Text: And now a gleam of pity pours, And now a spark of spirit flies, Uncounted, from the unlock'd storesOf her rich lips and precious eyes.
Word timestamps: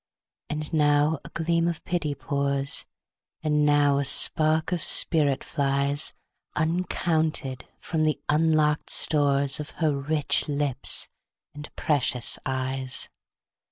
And 0.49 0.73
now 0.73 1.19
a 1.23 1.29
gleam 1.29 1.67
of 1.67 1.83
pity 1.83 2.15
pours, 2.15 2.87
And 3.43 3.63
now 3.67 3.99
a 3.99 4.03
spark 4.03 4.71
of 4.71 4.81
spirit 4.81 5.43
flies, 5.43 6.15
Uncounted, 6.55 7.67
from 7.79 8.05
the 8.05 8.19
unlock'd 8.27 8.89
storesOf 8.89 9.73
her 9.73 9.95
rich 9.95 10.47
lips 10.49 11.07
and 11.53 11.69
precious 11.75 12.39
eyes. 12.47 13.09